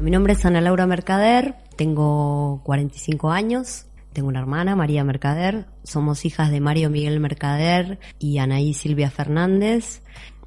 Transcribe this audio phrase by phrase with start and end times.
[0.00, 6.24] Mi nombre es Ana Laura Mercader, tengo 45 años, tengo una hermana, María Mercader, somos
[6.24, 10.02] hijas de Mario Miguel Mercader y Anaí Silvia Fernández,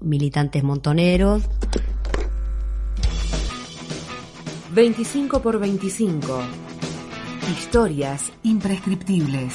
[0.00, 1.44] militantes montoneros.
[4.72, 6.40] 25 por 25.
[7.52, 9.54] Historias imprescriptibles.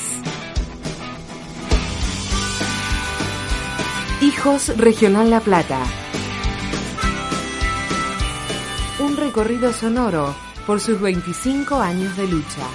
[4.22, 5.84] Hijos Regional La Plata.
[9.02, 10.36] Un recorrido sonoro
[10.68, 12.68] por sus 25 años de lucha.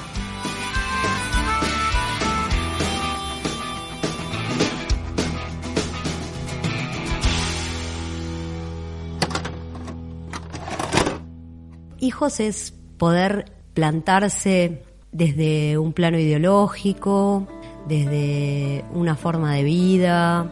[12.00, 14.82] Hijos es poder plantarse
[15.12, 17.46] desde un plano ideológico,
[17.86, 20.50] desde una forma de vida,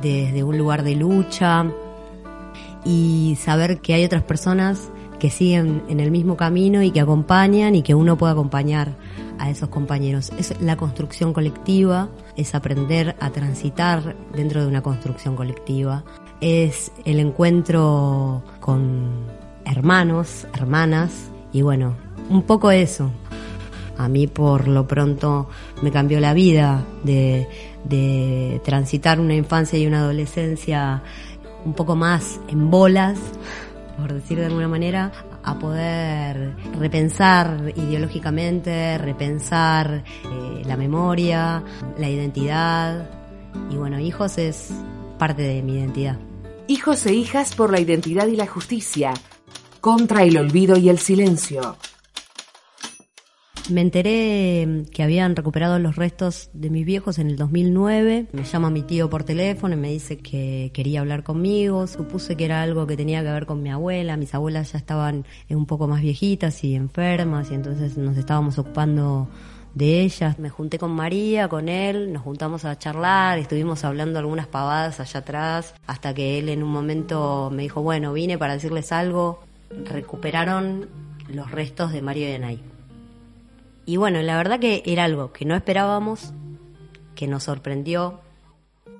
[0.00, 1.66] desde un lugar de lucha
[2.84, 4.92] y saber que hay otras personas
[5.30, 8.96] siguen en el mismo camino y que acompañan y que uno puede acompañar
[9.38, 10.32] a esos compañeros.
[10.38, 16.04] Es la construcción colectiva, es aprender a transitar dentro de una construcción colectiva,
[16.40, 19.26] es el encuentro con
[19.64, 21.96] hermanos, hermanas y bueno,
[22.28, 23.10] un poco eso.
[23.98, 25.48] A mí por lo pronto
[25.80, 27.48] me cambió la vida de,
[27.84, 31.02] de transitar una infancia y una adolescencia
[31.64, 33.18] un poco más en bolas,
[33.96, 41.62] por decir de alguna manera, a poder repensar ideológicamente, repensar eh, la memoria,
[41.98, 43.08] la identidad.
[43.70, 44.70] Y bueno, hijos es
[45.18, 46.18] parte de mi identidad.
[46.68, 49.14] Hijos e hijas por la identidad y la justicia,
[49.80, 51.76] contra el olvido y el silencio.
[53.68, 58.28] Me enteré que habían recuperado los restos de mis viejos en el 2009.
[58.32, 61.88] Me llama mi tío por teléfono y me dice que quería hablar conmigo.
[61.88, 64.16] Supuse que era algo que tenía que ver con mi abuela.
[64.16, 69.28] Mis abuelas ya estaban un poco más viejitas y enfermas y entonces nos estábamos ocupando
[69.74, 70.38] de ellas.
[70.38, 75.20] Me junté con María, con él, nos juntamos a charlar, estuvimos hablando algunas pavadas allá
[75.20, 79.40] atrás, hasta que él en un momento me dijo, bueno, vine para decirles algo.
[79.84, 80.88] Recuperaron
[81.28, 82.75] los restos de Mario y Anay.
[83.86, 86.32] Y bueno, la verdad que era algo que no esperábamos,
[87.14, 88.20] que nos sorprendió,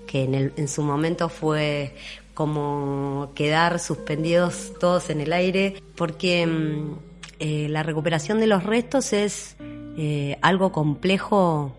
[0.07, 1.97] que en, el, en su momento fue
[2.35, 6.99] como quedar suspendidos todos en el aire, porque mm,
[7.41, 9.57] eh, la recuperación de los restos es
[9.97, 11.77] eh, algo complejo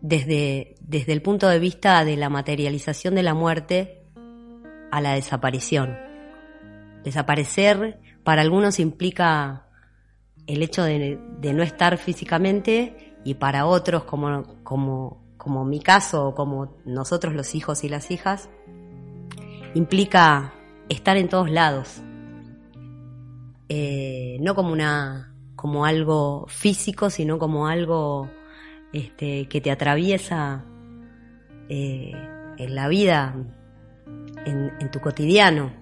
[0.00, 4.02] desde, desde el punto de vista de la materialización de la muerte
[4.90, 5.98] a la desaparición.
[7.02, 9.63] Desaparecer para algunos implica
[10.46, 11.18] el hecho de,
[11.54, 17.54] no estar físicamente y para otros, como, como, como mi caso o como nosotros los
[17.54, 18.48] hijos y las hijas,
[19.74, 20.54] implica
[20.88, 22.02] estar en todos lados.
[23.68, 28.28] Eh, no como una como algo físico, sino como algo
[28.92, 30.62] este, que te atraviesa
[31.70, 32.12] eh,
[32.58, 33.34] en la vida,
[34.44, 35.72] en, en tu cotidiano.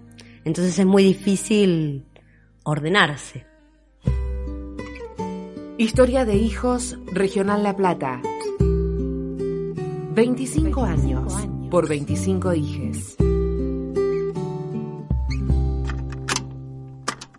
[0.44, 2.06] Entonces es muy difícil
[2.62, 3.51] ordenarse.
[5.82, 8.22] Historia de hijos Regional La Plata.
[10.14, 11.34] 25 años
[11.72, 13.16] por 25 hijes.
[13.18, 13.96] En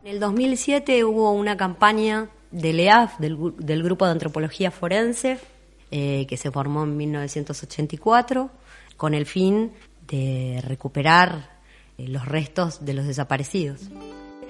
[0.03, 5.39] el 2007 hubo una campaña del EAF, del, Grupo de Antropología Forense,
[5.89, 8.49] eh, que se formó en 1984,
[8.97, 9.71] con el fin
[10.05, 11.61] de recuperar
[11.97, 13.83] eh, los restos de los desaparecidos.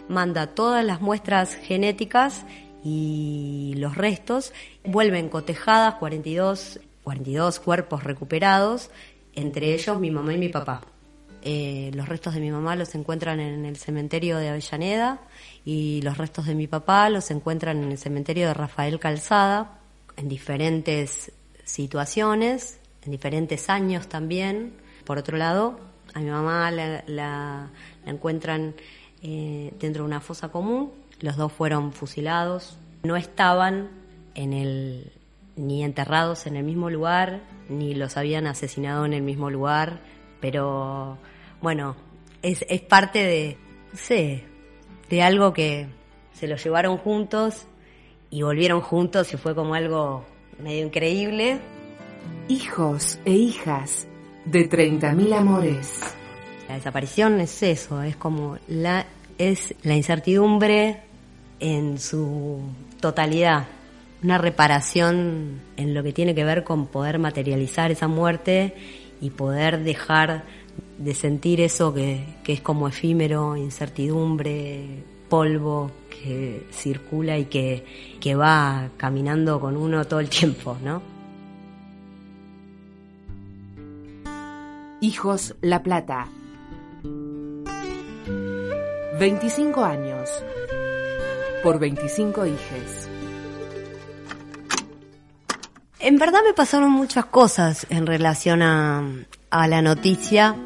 [0.09, 2.43] Manda todas las muestras genéticas
[2.83, 8.89] y los restos vuelven cotejadas 42, 42 cuerpos recuperados,
[9.33, 10.81] entre ellos mi mamá y mi papá.
[11.45, 15.19] Eh, los restos de mi mamá los encuentran en el cementerio de Avellaneda
[15.66, 19.79] y los restos de mi papá los encuentran en el cementerio de Rafael Calzada,
[20.15, 21.31] en diferentes
[21.65, 24.73] situaciones, en diferentes años también.
[25.03, 25.79] Por otro lado,
[26.13, 27.71] a mi mamá la,
[28.05, 28.75] encuentran
[29.21, 32.77] eh, dentro de una fosa común los dos fueron fusilados.
[33.03, 33.89] No estaban
[34.35, 35.13] en el,
[35.55, 40.01] ni enterrados en el mismo lugar, ni los habían asesinado en el mismo lugar,
[40.41, 41.17] pero
[41.61, 41.95] bueno,
[42.41, 43.57] es, es parte de,
[43.93, 44.43] no sé,
[45.09, 45.87] de algo que
[46.33, 47.67] se los llevaron juntos
[48.29, 50.25] y volvieron juntos y fue como algo
[50.59, 51.61] medio increíble.
[52.49, 54.07] Hijos e hijas
[54.43, 56.01] de 30.000 amores.
[56.67, 59.05] La desaparición es eso, es como la
[59.37, 61.12] es la incertidumbre
[61.63, 62.60] en su
[63.00, 63.68] totalidad,
[64.21, 68.75] una reparación en lo que tiene que ver con poder materializar esa muerte
[69.21, 70.44] y poder dejar
[70.98, 77.86] de sentir eso que, es como efímero, incertidumbre, polvo que circula y que,
[78.19, 81.01] que va caminando con uno todo el tiempo, ¿no?
[85.00, 86.27] Hijos La Plata.
[89.18, 90.30] 25 años.
[91.63, 93.10] Por 25 hijes.
[96.00, 99.01] En verdad me pasaron muchas cosas en relación a,
[99.50, 100.57] la noticia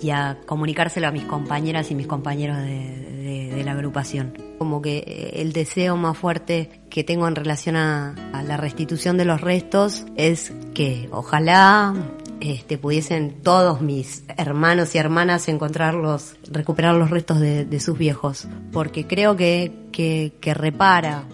[0.00, 4.32] y a comunicárselo a mis compañeras y mis compañeros de, la agrupación.
[4.58, 8.14] Como que eh, el deseo más fuerte que tengo en relación a
[8.46, 11.94] la restitución de los restos es que ojalá
[12.40, 19.06] este, pudiesen todos mis hermanos y hermanas encontrarlos, recuperar los restos de, sus viejos, porque
[19.06, 21.24] creo que, que, que repara,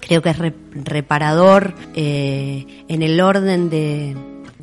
[0.00, 4.16] creo que es reparador eh, en el orden de,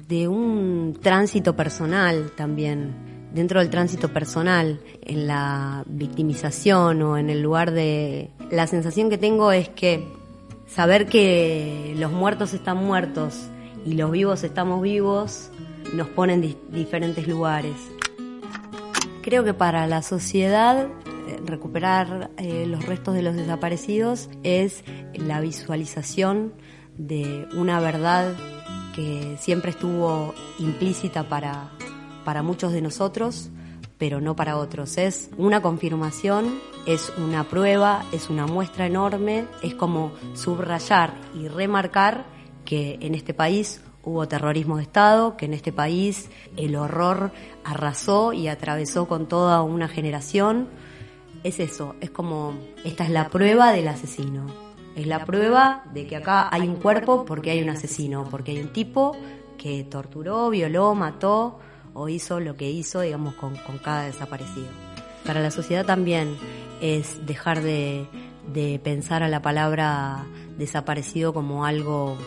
[0.07, 3.06] de un tránsito personal también.
[3.34, 8.31] Dentro del tránsito personal, en la victimización o en el lugar de...
[8.50, 10.07] La sensación que tengo es que
[10.66, 13.50] saber que los muertos están muertos
[13.88, 15.50] y los vivos estamos vivos
[15.94, 17.75] nos pone en diferentes lugares.
[19.22, 20.88] Creo que para la sociedad
[21.28, 26.54] eh, recuperar eh, los restos de los desaparecidos es la visualización
[26.98, 28.36] de una verdad
[28.94, 31.69] que siempre estuvo implícita para,
[32.25, 33.51] para muchos de nosotros,
[33.98, 34.98] pero no para otros.
[34.98, 42.37] Es una confirmación, es una prueba, es una muestra enorme, es como subrayar y remarcar
[42.67, 47.31] que en este país hubo terrorismo de Estado, que en este país el horror
[47.63, 50.67] arrasó y atravesó con toda una generación.
[51.45, 54.47] Es eso, es como, esta es la prueba del asesino.
[54.97, 58.59] Es la prueba de que acá hay un cuerpo porque hay un asesino, porque hay
[58.59, 59.15] un tipo
[59.57, 61.59] que torturó, violó, mató,
[61.93, 64.67] o hizo lo que hizo, digamos, con, cada desaparecido.
[65.25, 66.35] Para la sociedad también
[66.81, 68.07] es dejar de,
[68.53, 70.25] de pensar a la palabra
[70.57, 72.17] desaparecido como algo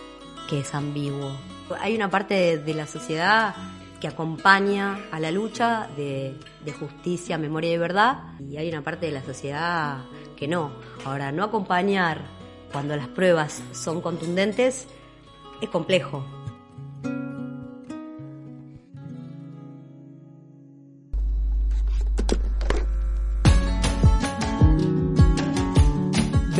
[0.50, 1.32] que es ambiguo.
[1.79, 3.55] Hay una parte de, la sociedad
[4.00, 9.06] que acompaña a la lucha de, de, justicia, memoria y verdad, y hay una parte
[9.06, 9.99] de la sociedad
[10.37, 10.73] que no.
[11.05, 12.23] Ahora, no acompañar
[12.73, 14.88] cuando las pruebas son contundentes
[15.61, 16.25] es complejo,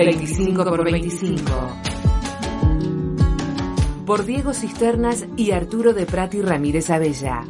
[0.05, 2.00] 25 por 25.
[4.11, 7.45] Por Diego Cisternas y Arturo de Prati Ramírez Abella.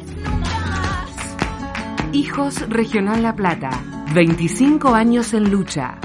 [2.13, 3.71] Hijos Regional La Plata.
[4.13, 5.97] 25 años en lucha.